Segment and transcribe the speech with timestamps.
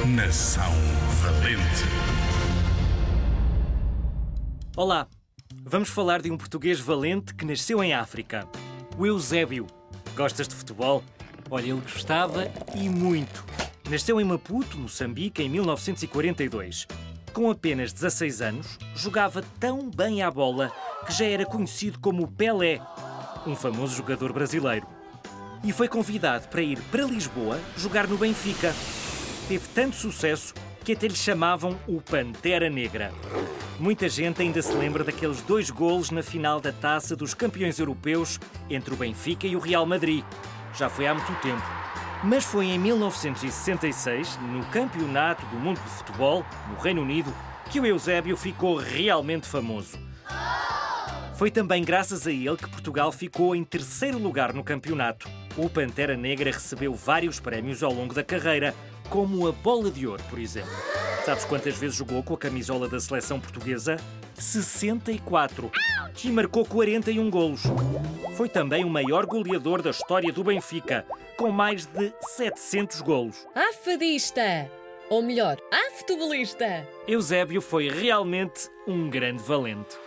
[0.00, 0.72] Geração
[1.20, 1.84] Valente.
[4.74, 5.06] Olá,
[5.62, 8.48] vamos falar de um português valente que nasceu em África,
[8.96, 9.66] o Eusébio.
[10.16, 11.04] Gostas de futebol?
[11.50, 13.44] Olha, ele gostava e muito.
[13.90, 16.86] Nasceu em Maputo, Moçambique, em 1942.
[17.34, 20.72] Com apenas 16 anos, jogava tão bem à bola
[21.04, 22.80] que já era conhecido como Pelé,
[23.46, 24.86] um famoso jogador brasileiro.
[25.62, 28.74] E foi convidado para ir para Lisboa jogar no Benfica.
[29.50, 30.54] Teve tanto sucesso
[30.84, 33.12] que até lhe chamavam o Pantera Negra.
[33.80, 38.38] Muita gente ainda se lembra daqueles dois golos na final da Taça dos Campeões Europeus
[38.70, 40.24] entre o Benfica e o Real Madrid.
[40.78, 41.64] Já foi há muito tempo.
[42.22, 47.34] Mas foi em 1966, no Campeonato do Mundo de Futebol, no Reino Unido,
[47.72, 49.98] que o Eusébio ficou realmente famoso.
[51.34, 55.28] Foi também graças a ele que Portugal ficou em terceiro lugar no campeonato.
[55.56, 58.74] O Pantera Negra recebeu vários prémios ao longo da carreira,
[59.10, 60.70] como a Bola de Ouro, por exemplo.
[61.24, 63.96] Sabes quantas vezes jogou com a camisola da seleção portuguesa?
[64.34, 65.70] 64.
[66.24, 67.62] E marcou 41 golos.
[68.36, 71.04] Foi também o maior goleador da história do Benfica,
[71.36, 73.46] com mais de 700 golos.
[73.54, 74.70] Ah, fadista!
[75.10, 76.86] Ou melhor, ah, futebolista!
[77.06, 79.98] Eusébio foi realmente um grande valente.